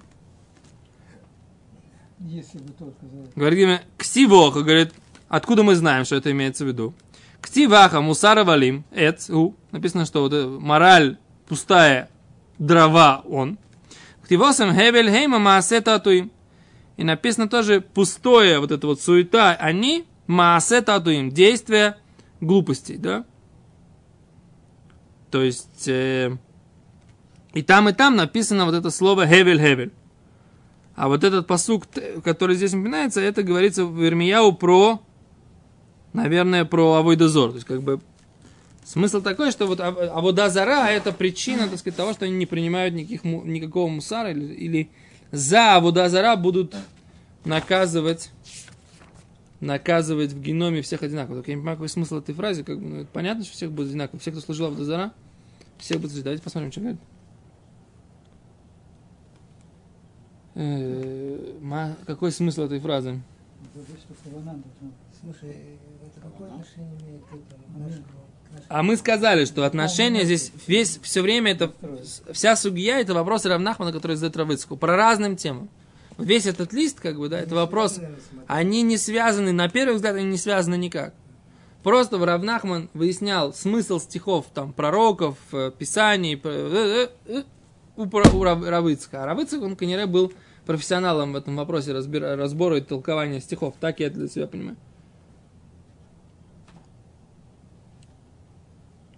Если 2.21 2.59
бы 2.59 2.73
только 2.73 3.07
за... 3.07 3.38
Говорит 3.40 3.83
Ксивоха, 3.97 4.61
говорит, 4.61 4.93
откуда 5.29 5.62
мы 5.62 5.75
знаем, 5.75 6.05
что 6.05 6.17
это 6.17 6.31
имеется 6.33 6.64
в 6.64 6.69
виду? 6.69 6.95
Ксиваха 7.40 8.02
мусара 8.02 8.45
валим, 8.45 8.85
эц, 8.90 9.31
у. 9.31 9.55
Написано, 9.71 10.05
что 10.05 10.21
вот, 10.21 10.33
э, 10.35 10.47
мораль 10.47 11.17
пустая, 11.49 12.11
дрова 12.59 13.23
он. 13.26 13.59
כתיב 14.25 14.56
התם 14.56 14.75
הבל 14.75 15.11
המה 15.11 15.38
מעשה 15.38 15.80
תעתועים. 15.80 16.30
И 16.99 17.05
написано 17.05 17.49
тоже 17.49 17.81
пустое, 17.81 18.61
вот 18.61 18.71
это 18.71 18.87
вот 18.87 19.00
суета, 19.00 19.52
они 19.52 20.05
מעשה 20.26 20.82
תעתועים, 20.82 21.30
действия 21.31 21.97
глупостей, 22.40 22.97
да? 22.97 23.25
То 25.30 25.42
есть, 25.42 25.87
э, 25.88 26.37
и 27.54 27.62
там, 27.62 27.88
и 27.88 27.92
там 27.92 28.16
написано 28.16 28.64
вот 28.64 28.75
это 28.75 28.90
слово 28.90 29.26
הבל-הבל. 29.26 29.92
А 30.97 31.09
вот 31.09 31.25
этот 31.25 31.47
פסוק, 31.47 31.85
который 32.25 32.56
здесь 32.56 32.73
упоминается, 32.73 33.20
это 33.20 33.42
говорится 33.42 33.85
в 33.85 34.04
Ирмияу 34.04 34.52
про, 34.52 35.00
наверное, 36.12 36.64
про 36.64 36.94
עבודה 36.94 37.26
זרה. 37.26 37.50
То 37.50 37.56
есть, 37.56 37.66
как 37.66 37.82
бы, 37.82 38.00
смысл 38.85 39.23
такой, 39.23 39.50
что 39.50 39.66
вот 39.66 39.80
Ав- 39.80 39.99
Аводазара– 39.99 40.87
это 40.88 41.12
причина, 41.12 41.68
так 41.68 41.78
сказать, 41.78 41.97
того, 41.97 42.12
что 42.12 42.25
они 42.25 42.35
не 42.35 42.47
принимают 42.47 42.94
никаких, 42.94 43.25
никакого 43.25 43.88
мусара, 43.88 44.30
или, 44.30 44.52
или 44.52 44.90
за 45.30 45.76
Аводазара 45.76 46.37
будут 46.37 46.75
наказывать, 47.44 48.30
наказывать 49.61 50.33
в 50.33 50.40
геноме 50.40 50.83
всех 50.83 51.02
одинаково. 51.02 51.37
Только 51.37 51.50
я 51.50 51.57
не 51.57 51.61
понимаю, 51.61 51.76
какой 51.76 51.88
смысл 51.88 52.19
этой 52.19 52.35
фразы. 52.35 52.64
Как 52.64 52.79
бы, 52.79 52.87
ну, 52.87 53.07
понятно, 53.12 53.45
что 53.45 53.52
всех 53.52 53.73
будет 53.73 53.88
одинаково. 53.88 54.19
Все, 54.19 54.31
кто 54.31 54.40
служил 54.40 54.67
Аводазара, 54.67 55.12
всех 55.79 55.99
будут 55.99 56.11
служить. 56.11 56.25
Давайте 56.25 56.43
посмотрим, 56.43 56.73
что 56.73 56.81
говорит. 56.81 57.00
Э, 60.55 61.95
Какой 62.07 62.33
смысл 62.33 62.62
этой 62.62 62.81
фразы? 62.81 63.21
А 68.69 68.83
мы 68.83 68.97
сказали, 68.97 69.45
что 69.45 69.64
отношения 69.64 70.25
здесь 70.25 70.52
весь 70.67 70.99
все 71.02 71.23
время 71.23 71.52
это 71.52 71.73
вся 72.33 72.57
сугия 72.57 72.99
это 72.99 73.14
вопросы 73.14 73.49
Равнахмана, 73.49 73.93
который 73.93 74.17
задает 74.17 74.37
Равыцку, 74.37 74.76
по 74.76 74.88
разным 74.88 75.37
темам 75.37 75.69
весь 76.22 76.46
этот 76.46 76.72
лист, 76.72 77.00
как 77.00 77.18
бы, 77.18 77.28
да, 77.28 77.36
они 77.36 77.46
это 77.46 77.54
вопрос, 77.54 78.00
они 78.46 78.82
не 78.82 78.96
связаны, 78.96 79.52
на 79.52 79.68
первый 79.68 79.94
взгляд, 79.94 80.16
они 80.16 80.26
не 80.26 80.36
связаны 80.36 80.76
никак. 80.76 81.14
Просто 81.82 82.18
в 82.18 82.24
Равнахман 82.24 82.90
выяснял 82.92 83.54
смысл 83.54 83.98
стихов, 83.98 84.46
там, 84.52 84.72
пророков, 84.72 85.38
э, 85.52 85.70
писаний, 85.76 86.38
э, 86.42 87.08
э, 87.26 87.42
у, 87.96 88.02
у 88.02 88.44
Равыцка. 88.44 89.22
А 89.22 89.26
Равыцк, 89.26 89.62
он, 89.62 89.76
конечно, 89.76 90.06
был 90.06 90.32
профессионалом 90.66 91.32
в 91.32 91.36
этом 91.36 91.56
вопросе 91.56 91.92
разбира, 91.92 92.36
разбора 92.36 92.78
и 92.78 92.80
толкования 92.80 93.40
стихов. 93.40 93.74
Так 93.80 94.00
я 94.00 94.10
для 94.10 94.28
себя 94.28 94.46
понимаю. 94.46 94.76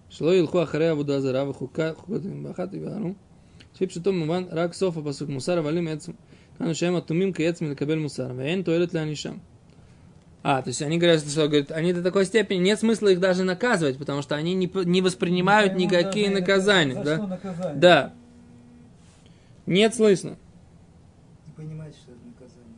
Шло 0.08 0.32
илху 0.32 0.58
ахрея 0.58 0.94
вудаза 0.94 1.32
рава 1.32 1.54
хука 1.54 1.94
хукатин 1.94 2.42
бахат 2.42 2.74
и 2.74 2.78
бару. 2.78 3.16
Шипшитом 3.78 4.18
муван 4.18 4.48
рак 4.50 4.74
софа 4.74 5.00
пасук 5.00 5.30
мусара 5.30 5.62
валим 5.62 5.88
эцум. 5.88 6.16
Потому 6.58 6.74
что 6.74 6.96
атумим 6.96 7.32
каец 7.32 7.58
кабель 7.58 7.98
мусар. 7.98 8.32
Вейн 8.32 8.64
туэлет 8.64 8.92
лянишам. 8.92 9.40
А, 10.42 10.60
то 10.60 10.68
есть 10.68 10.82
они 10.82 10.98
говорят, 10.98 11.20
что 11.20 11.46
говорят, 11.46 11.70
они 11.70 11.92
до 11.92 12.02
такой 12.02 12.24
степени, 12.24 12.58
нет 12.58 12.80
смысла 12.80 13.08
их 13.08 13.20
даже 13.20 13.44
наказывать, 13.44 13.96
потому 13.96 14.22
что 14.22 14.34
они 14.34 14.54
не, 14.54 14.70
не 14.84 15.00
воспринимают 15.00 15.74
Ему 15.74 15.82
никакие 15.82 16.28
даже, 16.28 16.40
наказания. 16.40 16.94
За 16.94 17.04
да? 17.04 17.16
Что 17.16 17.26
наказание? 17.28 17.80
Да. 17.80 18.12
Нет, 19.66 19.94
слышно. 19.94 20.36
Не 21.46 21.52
понимаете, 21.56 21.96
что 21.98 22.10
это 22.10 22.20
наказание. 22.26 22.72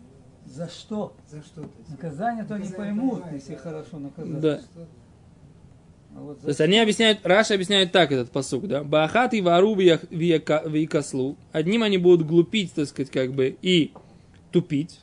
За 0.46 0.68
что? 0.68 1.16
За 1.30 1.40
что? 1.40 1.62
То? 1.62 1.70
Наказание, 1.88 2.42
наказание 2.42 2.44
то 2.44 2.54
они 2.54 2.68
поймут, 2.68 3.24
если 3.32 3.54
хорошо 3.54 3.98
наказать. 3.98 4.40
Да. 4.40 4.60
А 6.14 6.34
То 6.34 6.48
есть 6.48 6.60
они 6.60 6.78
объясняют, 6.78 7.20
Раша 7.24 7.54
объясняет 7.54 7.90
так 7.92 8.12
этот 8.12 8.30
посук, 8.30 8.68
да? 8.68 8.84
Баахат 8.84 9.34
и 9.34 9.40
вару 9.40 9.74
виякаслу. 9.74 11.36
Одним 11.52 11.82
они 11.82 11.98
будут 11.98 12.26
глупить, 12.26 12.72
так 12.72 12.86
сказать, 12.86 13.10
как 13.10 13.32
бы, 13.32 13.56
и 13.60 13.92
тупить. 14.52 15.00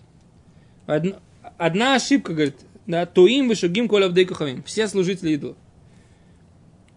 Одна, 0.86 1.20
одна 1.58 1.96
ошибка, 1.96 2.34
говорит, 2.34 2.56
да, 2.88 3.06
то 3.06 3.28
им 3.28 3.50
вышагим 3.50 3.90
колавдей 3.90 4.26
кухавим. 4.26 4.64
Все 4.64 4.88
служители 4.88 5.32
идолов. 5.32 5.58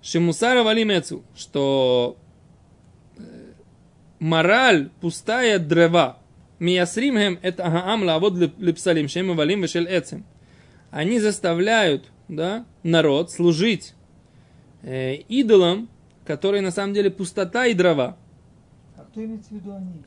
Шимусара 0.01 0.63
валимецу, 0.63 1.25
что 1.35 2.17
э, 3.17 3.23
мораль 4.21 4.91
пустая 5.01 5.59
древа. 5.59 6.19
Миясримхем 6.61 7.39
это 7.43 7.65
агаам 7.65 8.05
лавод 8.05 8.35
липсалим, 8.59 9.09
шем 9.09 9.35
валим 9.35 9.63
вешел 9.63 9.85
эцем. 9.85 10.25
Они 10.91 11.19
заставляют, 11.19 12.11
да, 12.29 12.65
народ 12.85 13.33
служить 13.33 13.95
э, 14.85 15.17
идолам, 15.29 15.89
которые 16.25 16.63
на 16.63 16.71
самом 16.71 16.95
деле 16.95 17.11
пустота 17.11 17.67
и 17.67 17.75
дрова. 17.75 18.17
А 18.97 19.05
кто 19.05 19.25
имеет 19.25 19.45
в 19.45 19.51
виду 19.51 19.73
они? 19.73 20.05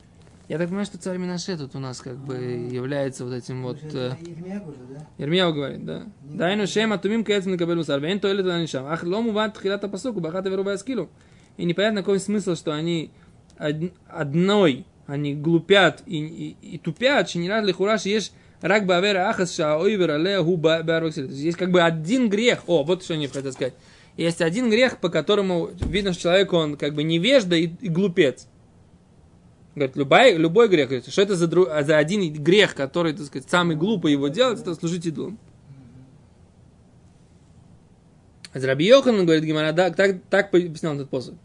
Я 0.48 0.56
так 0.56 0.68
понимаю, 0.68 0.86
что 0.86 0.96
царь 0.96 1.18
Минаше 1.18 1.58
тут 1.58 1.74
у 1.76 1.78
нас 1.78 2.00
как 2.00 2.16
бы 2.16 2.36
а. 2.36 2.40
является 2.40 3.24
вот 3.24 3.34
этим 3.34 3.62
вот... 3.62 3.82
Ермияу 3.82 4.70
э, 4.70 4.94
да? 4.94 5.06
Ермияу 5.18 5.52
говорит, 5.52 5.84
да. 5.84 6.06
Дайну 6.22 6.66
шем 6.66 6.94
атумим 6.94 7.22
кецм 7.22 7.50
накабель 7.50 7.76
мусар, 7.76 8.00
вен 8.00 8.18
тоэлет 8.18 8.46
анишам. 8.46 8.86
Ах 8.86 9.02
лому 9.02 9.32
ват 9.32 9.58
хилата 9.58 9.88
пасуку, 9.88 10.20
бахата 10.20 10.48
веру 10.48 10.64
скилу. 10.78 11.10
И 11.58 11.66
непонятно, 11.66 12.00
какой 12.00 12.18
смысл, 12.18 12.54
что 12.54 12.72
они 12.72 13.10
одной, 13.58 14.86
они 15.06 15.34
глупят 15.34 16.02
и, 16.06 16.16
и, 16.16 16.74
и 16.74 16.78
тупят, 16.78 17.28
что 17.28 17.38
не 17.40 17.48
рад 17.48 17.64
ли 17.64 17.72
хураш 17.72 18.06
ешь 18.06 18.30
рак 18.60 18.86
бавера 18.86 19.28
ахас 19.28 19.54
ша 19.54 19.76
ойвер 19.78 20.12
алея 20.12 20.40
гу 20.40 20.56
баарвексил. 20.56 21.28
Здесь 21.28 21.56
как 21.56 21.70
бы 21.70 21.82
один 21.82 22.28
грех. 22.28 22.62
О, 22.66 22.84
вот 22.84 23.02
что 23.02 23.14
они 23.14 23.26
хотят 23.26 23.52
сказать. 23.52 23.74
Есть 24.18 24.42
один 24.42 24.68
грех, 24.68 24.98
по 24.98 25.10
которому 25.10 25.70
видно, 25.80 26.12
что 26.12 26.22
человек, 26.22 26.52
он 26.52 26.76
как 26.76 26.92
бы 26.92 27.04
невежда 27.04 27.54
и, 27.54 27.68
и 27.80 27.88
глупец. 27.88 28.48
Говорит, 29.76 29.96
любой, 29.96 30.36
любой 30.36 30.68
грех. 30.68 30.90
Что 31.06 31.22
это 31.22 31.36
за, 31.36 31.46
дру- 31.46 31.84
за 31.84 31.98
один 31.98 32.32
грех, 32.32 32.74
который, 32.74 33.12
так 33.12 33.26
сказать, 33.26 33.48
самый 33.48 33.76
глупый 33.76 34.10
его 34.10 34.26
делать, 34.26 34.60
это 34.60 34.74
служить 34.74 35.06
идолам. 35.06 35.38
А 38.52 38.58
Раби 38.58 38.86
Йохан 38.86 39.24
говорит, 39.24 39.44
Гимара, 39.44 39.72
да, 39.72 39.90
так, 39.90 40.16
так 40.28 40.52
объяснял 40.52 40.96
этот 40.96 41.08
посуд. 41.10 41.36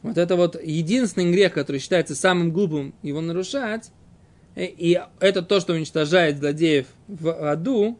Вот 0.00 0.16
это 0.16 0.34
вот 0.34 0.58
единственный 0.62 1.30
грех, 1.30 1.52
который 1.52 1.78
считается 1.78 2.14
самым 2.14 2.52
глупым, 2.52 2.94
его 3.02 3.20
нарушать, 3.20 3.90
э, 4.54 4.64
и 4.64 4.98
это 5.20 5.42
то, 5.42 5.60
что 5.60 5.74
уничтожает 5.74 6.38
злодеев 6.38 6.86
в 7.06 7.50
аду. 7.50 7.98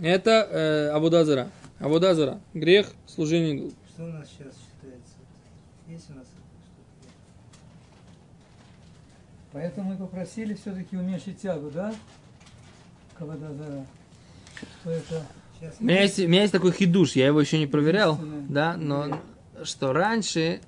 Это 0.00 0.30
э, 0.30 0.88
Абудазара. 0.90 1.50
А 1.78 1.88
вода 1.88 2.14
зара. 2.14 2.40
Грех, 2.54 2.92
служение 3.06 3.54
идолу. 3.54 3.72
Что 3.94 4.04
у 4.04 4.08
нас 4.08 4.26
сейчас 4.28 4.54
считается? 4.54 5.14
Есть 5.88 6.10
у 6.10 6.14
нас 6.14 6.24
что-то? 6.24 7.10
Поэтому 9.52 9.90
мы 9.90 9.96
попросили 9.96 10.54
все-таки 10.54 10.96
уменьшить 10.96 11.40
тягу, 11.40 11.70
да? 11.70 11.94
Кавадазара. 13.18 13.84
Что 14.80 14.90
это 14.90 15.22
Сейчас 15.60 15.74
У 15.80 15.84
меня 15.84 16.02
есть, 16.02 16.18
у 16.18 16.28
меня 16.28 16.42
есть 16.42 16.52
такой 16.52 16.72
хидуш, 16.72 17.12
я 17.12 17.26
его 17.26 17.40
еще 17.40 17.58
не 17.58 17.66
проверял, 17.66 18.18
да, 18.48 18.76
но 18.76 19.20
что 19.64 19.92
раньше 19.92 20.60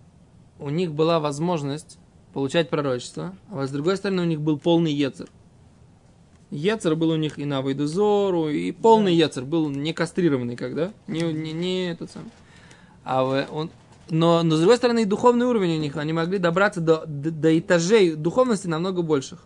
у 0.58 0.70
них 0.70 0.92
была 0.92 1.20
возможность 1.20 1.98
получать 2.32 2.70
пророчество, 2.70 3.34
а 3.50 3.66
с 3.66 3.70
другой 3.70 3.96
стороны 3.96 4.22
у 4.22 4.24
них 4.24 4.40
был 4.40 4.58
полный 4.58 4.92
ецер. 4.92 5.28
Ецер 6.50 6.96
был 6.96 7.10
у 7.10 7.16
них 7.16 7.38
и 7.38 7.44
на 7.44 7.60
Вайдузору, 7.60 8.48
и 8.48 8.72
полный 8.72 9.14
ецер 9.14 9.44
был 9.44 9.68
не 9.68 9.92
кастрированный, 9.92 10.56
когда, 10.56 10.92
не, 11.06 11.20
не, 11.20 11.52
не 11.52 11.90
этот 11.90 12.10
самый. 12.10 12.30
А 13.04 13.46
он, 13.50 13.70
но, 14.10 14.42
но 14.42 14.56
с 14.56 14.60
другой 14.60 14.78
стороны 14.78 15.02
и 15.02 15.04
духовный 15.04 15.46
уровень 15.46 15.76
у 15.76 15.80
них, 15.80 15.96
они 15.96 16.12
могли 16.12 16.38
добраться 16.38 16.80
до, 16.80 17.04
до, 17.06 17.30
до 17.30 17.58
этажей 17.58 18.14
духовности 18.14 18.66
намного 18.66 19.02
больших. 19.02 19.44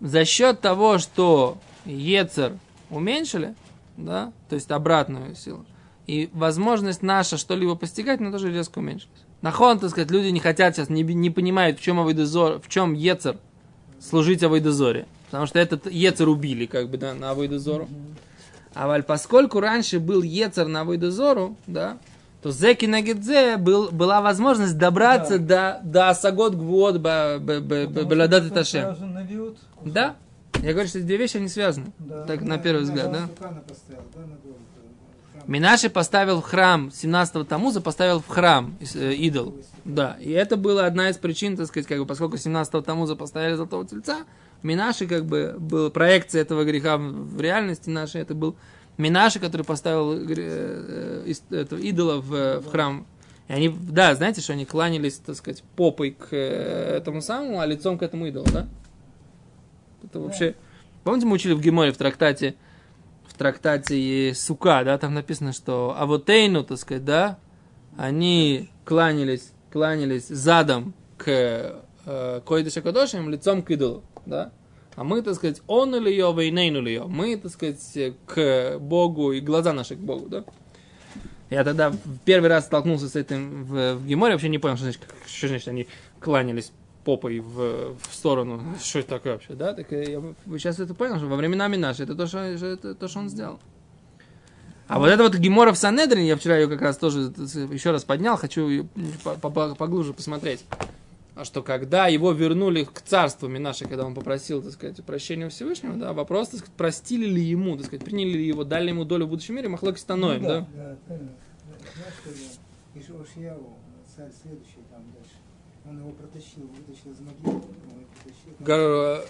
За 0.00 0.24
счет 0.24 0.60
того, 0.60 0.98
что 0.98 1.58
Ецер 1.84 2.52
уменьшили, 2.90 3.54
да, 3.96 4.32
то 4.48 4.54
есть 4.54 4.70
обратную 4.70 5.34
силу, 5.34 5.64
и 6.06 6.30
возможность 6.32 7.02
наша 7.02 7.36
что-либо 7.36 7.74
постигать, 7.74 8.20
она 8.20 8.32
тоже 8.32 8.52
резко 8.52 8.78
уменьшилась. 8.78 9.24
Нахон, 9.42 9.78
так 9.78 9.90
сказать, 9.90 10.10
люди 10.10 10.28
не 10.28 10.40
хотят 10.40 10.74
сейчас, 10.74 10.88
не, 10.88 11.02
не 11.02 11.30
понимают, 11.30 11.78
в 11.78 11.82
чем 11.82 12.00
Авойдозор, 12.00 12.60
в 12.60 12.68
чем 12.68 12.94
Ецер 12.94 13.38
служить 14.00 14.42
Авойдозоре. 14.42 15.06
Потому 15.30 15.46
что 15.46 15.58
этот 15.58 15.86
Ецер 15.90 16.28
убили, 16.28 16.66
как 16.66 16.88
бы, 16.88 16.96
да, 16.96 17.14
на 17.14 17.30
Авойдозору. 17.30 17.88
А 18.74 18.86
валь, 18.86 19.02
поскольку 19.02 19.60
раньше 19.60 20.00
был 20.00 20.22
Ецер 20.22 20.66
на 20.68 20.80
Авойдозору, 20.80 21.56
да, 21.66 21.98
то 22.42 22.50
Зеки 22.50 22.86
Нагидзе 22.86 23.56
был, 23.56 23.90
была 23.90 24.20
возможность 24.20 24.78
добраться 24.78 25.38
до, 25.38 25.80
до 25.82 26.10
Асагот 26.10 26.54
Гвуот 26.54 26.96
Беладат 26.96 28.54
навьют. 28.54 29.58
Да. 29.84 30.16
Я 30.62 30.72
говорю, 30.72 30.88
что 30.88 30.98
эти 30.98 31.06
две 31.06 31.16
вещи, 31.16 31.36
они 31.36 31.48
связаны. 31.48 31.92
Да. 31.98 32.24
Так, 32.24 32.40
на 32.42 32.58
первый 32.58 32.82
взгляд, 32.82 33.12
да? 33.12 33.28
Поставил, 33.68 34.02
да, 34.14 34.20
на 34.20 34.36
голову. 34.36 34.58
Храм. 34.67 34.67
Минаши 35.48 35.88
поставил 35.88 36.42
в 36.42 36.44
храм 36.44 36.88
17-го 36.88 37.42
Тамуза, 37.42 37.80
поставил 37.80 38.20
в 38.20 38.28
храм 38.28 38.76
э, 38.94 39.14
идол. 39.14 39.56
Да, 39.86 40.18
и 40.20 40.30
это 40.30 40.58
была 40.58 40.84
одна 40.84 41.08
из 41.08 41.16
причин, 41.16 41.56
так 41.56 41.66
сказать, 41.68 41.88
как 41.88 41.98
бы, 41.98 42.04
поскольку 42.04 42.36
17-го 42.36 42.82
Тамуза 42.82 43.16
поставили 43.16 43.54
золотого 43.54 43.86
тельца, 43.86 44.26
Минаши, 44.62 45.06
как 45.06 45.24
бы, 45.24 45.56
был 45.58 45.90
проекция 45.90 46.42
этого 46.42 46.64
греха 46.64 46.98
в 46.98 47.40
реальности 47.40 47.88
нашей, 47.88 48.20
это 48.20 48.34
был 48.34 48.56
Минаши, 48.98 49.40
который 49.40 49.62
поставил 49.62 50.12
э, 50.12 50.24
э, 50.36 51.56
этого 51.56 51.80
идола 51.80 52.20
в, 52.20 52.60
в 52.60 52.70
храм. 52.70 53.06
И 53.48 53.52
они, 53.54 53.70
да, 53.70 54.14
знаете, 54.14 54.42
что 54.42 54.52
они 54.52 54.66
кланялись, 54.66 55.14
так 55.14 55.34
сказать, 55.34 55.64
попой 55.76 56.10
к 56.10 56.28
э, 56.30 56.96
этому 56.98 57.22
самому, 57.22 57.60
а 57.60 57.64
лицом 57.64 57.96
к 57.96 58.02
этому 58.02 58.26
идолу, 58.26 58.46
да? 58.52 58.68
Это 60.04 60.20
вообще... 60.20 60.56
Помните, 61.04 61.26
мы 61.26 61.36
учили 61.36 61.54
в 61.54 61.60
Геморе 61.62 61.90
в 61.90 61.96
трактате, 61.96 62.54
трактате 63.38 64.34
Сука, 64.34 64.82
да, 64.84 64.98
там 64.98 65.14
написано, 65.14 65.52
что 65.52 65.94
Авотейну, 65.98 66.64
так 66.64 66.78
сказать, 66.78 67.04
да, 67.04 67.38
они 67.96 68.70
кланялись, 68.84 69.52
кланялись 69.72 70.28
задом 70.28 70.94
к 71.16 71.82
э, 72.04 72.40
Койдыша 72.44 72.82
Кадошим, 72.82 73.30
лицом 73.30 73.62
к 73.62 73.70
идолу, 73.70 74.04
да. 74.26 74.52
А 74.94 75.04
мы, 75.04 75.22
так 75.22 75.34
сказать, 75.36 75.62
он 75.68 75.94
или 75.94 76.10
ее, 76.10 76.34
вейнейну 76.36 76.80
ли 76.80 76.92
ее. 76.92 77.04
Мы, 77.04 77.36
так 77.36 77.52
сказать, 77.52 77.98
к 78.26 78.78
Богу 78.80 79.32
и 79.32 79.40
глаза 79.40 79.72
наши 79.72 79.94
к 79.94 80.00
Богу, 80.00 80.28
да. 80.28 80.44
Я 81.50 81.64
тогда 81.64 81.92
первый 82.24 82.48
раз 82.48 82.66
столкнулся 82.66 83.08
с 83.08 83.16
этим 83.16 83.64
в, 83.64 83.94
в 83.94 84.06
Геморе, 84.06 84.34
вообще 84.34 84.48
не 84.48 84.58
понял, 84.58 84.76
что 84.76 84.84
значит, 84.84 85.02
что 85.26 85.48
значит 85.48 85.68
они 85.68 85.86
кланялись 86.20 86.72
попой 87.08 87.40
в, 87.40 87.96
в 87.96 88.14
сторону. 88.14 88.60
Что 88.82 88.98
это 88.98 89.08
такое 89.08 89.32
вообще, 89.32 89.54
да? 89.54 89.72
Так 89.72 89.90
я 89.92 90.20
сейчас 90.58 90.78
это 90.78 90.92
понял, 90.92 91.16
что 91.16 91.26
во 91.26 91.36
времена 91.36 91.66
наши 91.68 92.02
это 92.02 92.14
то, 92.14 92.26
что, 92.26 92.58
что 92.58 92.66
это 92.66 92.94
то, 92.94 93.08
что 93.08 93.20
он 93.20 93.30
сделал. 93.30 93.58
А 94.88 94.98
вот 94.98 95.08
это 95.08 95.22
вот 95.22 95.34
Гемора 95.34 95.72
в 95.72 95.78
Санедрин, 95.78 96.24
я 96.24 96.36
вчера 96.36 96.58
ее 96.58 96.68
как 96.68 96.82
раз 96.82 96.98
тоже 96.98 97.32
еще 97.72 97.92
раз 97.92 98.04
поднял, 98.04 98.36
хочу 98.36 98.86
поглубже 99.32 100.12
посмотреть. 100.12 100.64
А 101.34 101.44
что 101.44 101.62
когда 101.62 102.08
его 102.08 102.32
вернули 102.32 102.84
к 102.84 103.00
царству 103.00 103.48
Минаши, 103.48 103.86
когда 103.86 104.04
он 104.04 104.14
попросил, 104.14 104.60
так 104.62 104.72
сказать, 104.72 105.02
прощения 105.04 105.46
у 105.46 105.50
Всевышнего, 105.50 105.94
да, 105.94 106.12
вопрос, 106.12 106.48
так 106.48 106.60
сказать, 106.60 106.74
простили 106.76 107.26
ли 107.26 107.42
ему, 107.42 107.76
так 107.76 107.86
сказать, 107.86 108.04
приняли 108.04 108.32
ли 108.32 108.46
его, 108.46 108.64
дали 108.64 108.88
ему 108.88 109.04
долю 109.04 109.26
в 109.26 109.28
будущем 109.30 109.54
мире, 109.54 109.68
Махлоки 109.68 109.98
становим, 109.98 110.42
Ну 110.42 110.48
да? 110.48 110.60
да. 110.60 110.66
Да, 110.74 110.96
правильно. 111.06 111.30
Знаешь, 111.94 112.14
что 112.20 112.30
я? 112.30 113.00
Ишо 113.00 113.22
Ошьяву, 113.22 113.78
царь 114.14 114.32
следующий 114.42 114.82
там 114.90 115.02
дальше. 115.14 115.36
Он 115.88 115.98
его 115.98 116.10
протащил, 116.12 116.62
вытащил 116.62 117.12
из 117.12 117.20
могилы, 117.20 117.40
он 117.44 117.52
его 117.54 118.06
протащил. 118.14 118.52
там, 118.58 118.66
Гор-. 118.66 119.24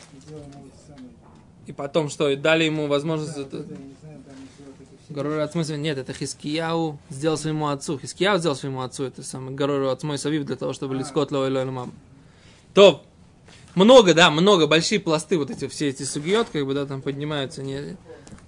И 1.67 1.73
потом 1.73 2.09
что, 2.09 2.31
и 2.31 2.37
дали 2.37 2.65
ему 2.65 2.87
возможность... 2.87 3.35
Да, 3.37 3.43
это- 3.43 3.67
от 5.43 5.53
смысла 5.53 5.75
нет, 5.75 5.97
это 5.99 6.13
Хискияу 6.13 6.99
сделал 7.09 7.39
своему 7.39 7.69
отцу. 7.69 7.99
Хискияу 7.99 8.39
сделал 8.39 8.57
своему 8.57 8.83
отцу 8.83 9.05
это 9.05 9.23
самое 9.23 9.57
Горор 9.57 9.85
от 9.85 10.03
мой 10.03 10.19
Савив 10.19 10.45
для 10.45 10.57
того, 10.57 10.73
чтобы 10.73 10.97
А. 10.97 10.99
лискот 10.99 11.31
лой 11.31 11.51
мам. 11.65 11.93
То 12.75 13.03
много, 13.75 14.13
да, 14.13 14.31
много, 14.31 14.67
большие 14.67 15.01
пласты 15.01 15.39
вот 15.39 15.51
эти 15.51 15.69
все 15.69 15.89
эти 15.89 16.03
сугиот, 16.03 16.49
как 16.51 16.67
бы, 16.67 16.75
да, 16.75 16.85
там 16.85 17.01
поднимаются. 17.01 17.63
Не, 17.63 17.97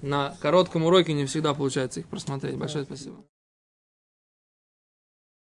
на 0.03 0.37
коротком 0.40 0.85
уроке 0.85 1.12
не 1.12 1.25
всегда 1.27 1.55
получается 1.55 2.01
их 2.01 2.07
просмотреть. 2.07 2.57
Большое 2.57 2.85
спасибо. 2.85 3.16